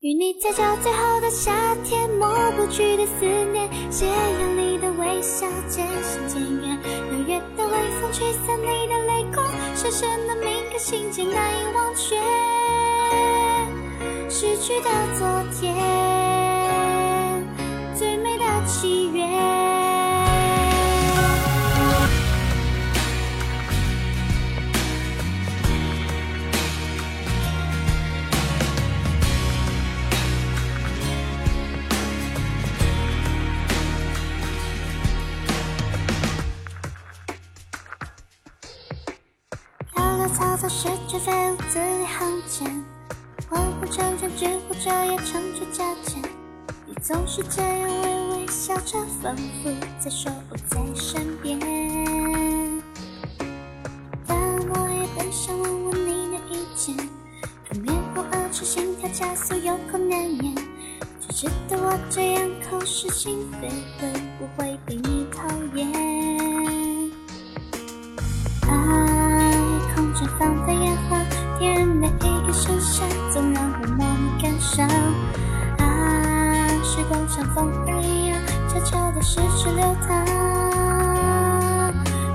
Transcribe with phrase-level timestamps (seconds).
[0.00, 1.52] 与你在交最后的夏
[1.84, 6.78] 天，抹不去的思念，斜阳里的微笑渐行渐远，
[7.10, 12.16] 六月的微风吹散你的泪光，深深的铭刻心间难以忘却，
[14.30, 15.28] 失去的昨
[15.60, 15.76] 天，
[41.10, 42.84] 草诗句飞舞字里行间，
[43.48, 46.22] 欢呼成全，只顾着也成就加减。
[46.86, 51.58] 你总是这样微微笑着，仿佛在说我在身边。
[54.24, 56.96] 但我也很想问问你的意见，
[57.68, 60.54] 可面红耳赤，心跳加速，有口难言。
[61.20, 65.42] 只知道我这样口是心非，会不会被你讨
[65.74, 65.99] 厌？
[77.30, 78.36] 像风儿一样，
[78.68, 80.26] 悄悄地逝去流淌。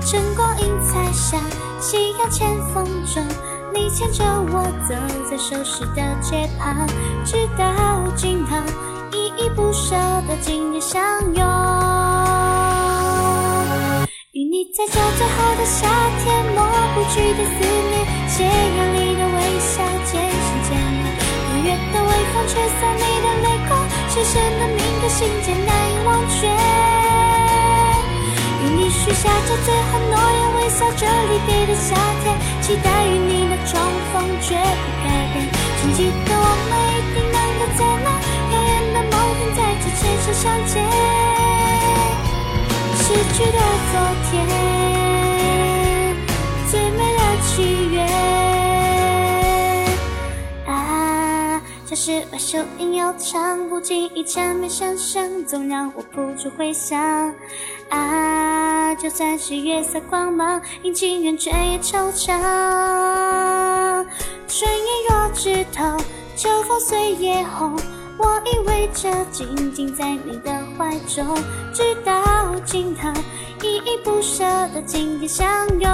[0.00, 1.36] 晨光映彩霞，
[1.78, 3.22] 夕阳牵风中，
[3.74, 4.94] 你牵着我走
[5.28, 6.86] 在熟悉的街旁，
[7.26, 7.66] 直到
[8.16, 8.56] 尽头，
[9.12, 9.94] 依依不舍
[10.26, 10.98] 的今夜相
[11.34, 11.44] 拥。
[14.32, 15.86] 与你在这最后的夏
[16.24, 21.04] 天，抹不去的思念，斜阳里的微笑渐行渐远。
[21.52, 23.75] 五月的微风吹散你的泪光，
[24.16, 26.48] 深深的铭刻心间难以忘却。
[28.62, 33.78] 与你许下这最后诺言，微笑着离别的夏天，期待与你的重
[34.14, 35.44] 逢绝不改变。
[35.82, 38.08] 请记得我们一定能够在那
[38.54, 40.72] 遥远的某天再次牵手相见。
[42.96, 43.58] 逝去的
[43.92, 43.94] 昨
[44.30, 44.32] 天，
[51.96, 57.34] 是把收音悠长，不经意缠绵声声，总让我不住回想。
[57.88, 62.36] 啊，就算是月色光芒，阴晴圆缺也惆怅。
[64.46, 65.96] 春意若枝头，
[66.36, 67.74] 秋风随叶红。
[68.18, 71.26] 我依偎着，静静在你的怀中，
[71.72, 73.08] 直到尽头，
[73.62, 75.90] 依依不舍的紧紧相拥。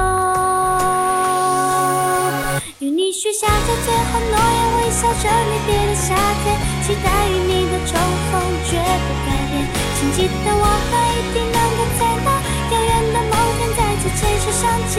[2.83, 7.95] 与你许下的最后诺言，微笑着离别的夏天，期待与你的重
[8.27, 9.55] 逢绝不改变。
[10.01, 12.29] 请记得，我们一定能够在那
[12.75, 14.99] 遥远的某天再次牵手相见。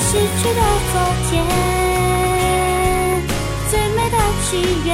[0.00, 0.94] 逝去的昨
[1.30, 1.30] 天。
[3.70, 4.50] 最美的祈
[4.84, 4.90] 愿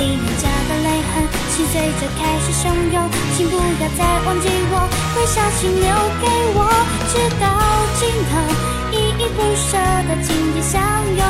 [0.00, 3.04] 你脸颊的泪痕，心随着开始汹涌，
[3.36, 4.74] 请不要再忘记我。
[5.16, 6.24] 微笑，请留给
[6.56, 6.64] 我，
[7.12, 7.44] 直到
[8.00, 8.40] 尽头，
[8.96, 9.76] 依依不舍
[10.08, 11.20] 的紧紧相拥。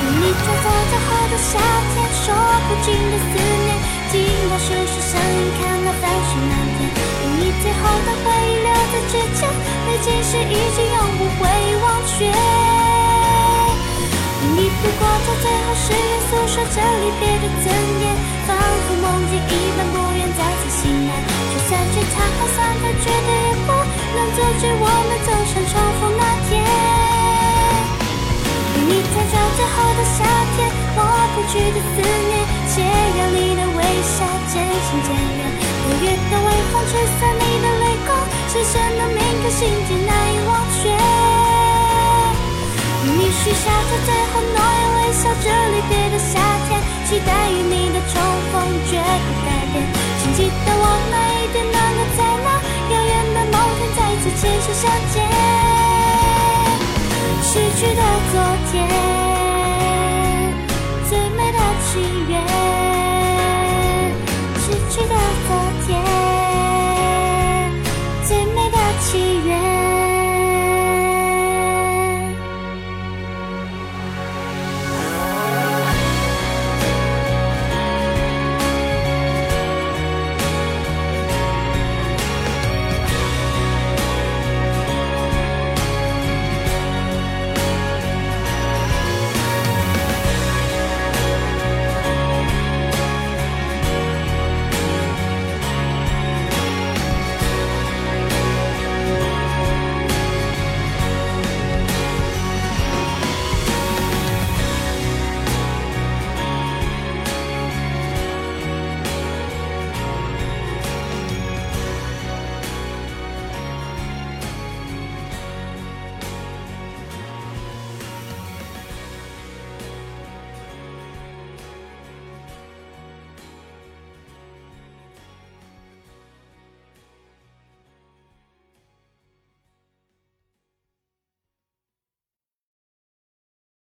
[0.00, 3.76] 与你在走最后的夏天，说不尽的思念，
[4.08, 6.88] 听到树树声音，看到繁星满天。
[6.88, 9.44] 与你最后的回忆留在指尖，
[9.84, 11.44] 那件事已经永不会
[11.84, 12.32] 忘却。
[22.10, 23.70] 他好散的，绝对也不
[24.14, 26.50] 能阻止我们走向重逢那天。
[28.74, 30.24] 与你在这最后的夏
[30.56, 30.98] 天，抹
[31.34, 32.32] 不去的思念，
[32.66, 35.40] 斜阳里的微笑渐行渐远。
[35.82, 38.10] 五月的微风吹散你的泪光，
[38.48, 40.90] 深深的铭刻心间难以忘却。
[43.04, 48.14] 与你许下的最后诺言，微笑着离别的夏天，期待与你的重
[54.64, 55.20] 是相见
[57.42, 58.72] 逝去的昨天
[61.08, 61.90] 最美的情
[62.28, 62.32] 缘
[64.60, 65.14] 逝去的
[65.48, 65.50] 昨
[65.84, 65.90] 天
[68.24, 69.71] 最美的情缘。